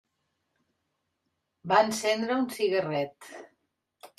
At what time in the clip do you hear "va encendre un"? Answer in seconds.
1.73-2.51